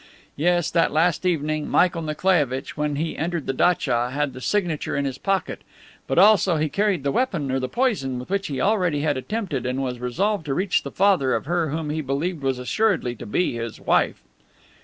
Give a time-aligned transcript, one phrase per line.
[0.35, 5.05] Yes, that last evening, Michael Nikolaievitch, when he entered the datcha, had the signature in
[5.05, 5.61] his pocket,
[6.07, 9.63] but also he carried the weapon or the poison with which he already had attempted
[9.63, 13.27] and was resolved to reach the father of her whom he believed was assuredly to
[13.27, 14.23] be his wife."